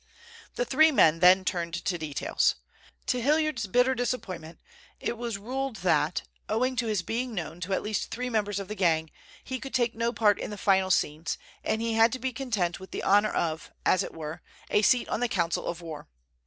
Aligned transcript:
The 0.55 0.65
three 0.65 0.91
men 0.91 1.19
then 1.19 1.45
turned 1.45 1.75
to 1.85 1.97
details. 1.99 2.55
To 3.05 3.21
Hilliard's 3.21 3.67
bitter 3.67 3.93
disappointment 3.93 4.57
it 4.99 5.15
was 5.15 5.37
ruled 5.37 5.75
that, 5.85 6.23
owing 6.49 6.75
to 6.77 6.87
his 6.87 7.03
being 7.03 7.35
known 7.35 7.59
to 7.59 7.73
at 7.73 7.83
least 7.83 8.09
three 8.09 8.27
members 8.27 8.59
of 8.59 8.67
the 8.67 8.73
gang, 8.73 9.11
he 9.43 9.59
could 9.59 9.75
take 9.75 9.93
no 9.93 10.11
part 10.11 10.39
in 10.39 10.49
the 10.49 10.57
final 10.57 10.89
scenes, 10.89 11.37
and 11.63 11.83
he 11.83 11.93
had 11.93 12.11
to 12.13 12.17
be 12.19 12.33
content 12.33 12.79
with 12.79 12.89
the 12.89 13.03
honor 13.03 13.31
of, 13.31 13.69
as 13.85 14.01
it 14.01 14.11
were, 14.15 14.41
a 14.71 14.81
seat 14.81 15.07
on 15.07 15.19
the 15.19 15.29
council 15.29 15.67
of 15.67 15.81
war. 15.81 16.07